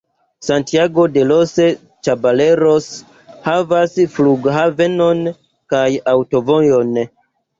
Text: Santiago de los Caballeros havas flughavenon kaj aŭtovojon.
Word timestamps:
Santiago 0.39 1.07
de 1.07 1.23
los 1.31 1.51
Caballeros 2.07 2.87
havas 3.49 3.93
flughavenon 4.15 5.21
kaj 5.75 5.85
aŭtovojon. 6.15 6.99